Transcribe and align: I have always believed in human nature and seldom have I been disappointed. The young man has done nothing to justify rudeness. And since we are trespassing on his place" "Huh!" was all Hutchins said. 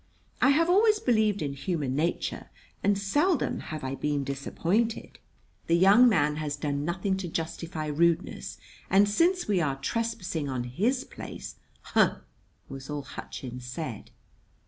I 0.41 0.49
have 0.49 0.67
always 0.67 0.99
believed 0.99 1.43
in 1.43 1.53
human 1.53 1.95
nature 1.95 2.49
and 2.81 2.97
seldom 2.97 3.59
have 3.69 3.83
I 3.83 3.93
been 3.93 4.23
disappointed. 4.23 5.19
The 5.67 5.75
young 5.77 6.09
man 6.09 6.37
has 6.37 6.55
done 6.55 6.83
nothing 6.83 7.17
to 7.17 7.27
justify 7.27 7.85
rudeness. 7.85 8.57
And 8.89 9.07
since 9.07 9.47
we 9.47 9.61
are 9.61 9.75
trespassing 9.75 10.49
on 10.49 10.63
his 10.63 11.03
place" 11.03 11.57
"Huh!" 11.93 12.21
was 12.67 12.89
all 12.89 13.03
Hutchins 13.03 13.67
said. 13.67 14.09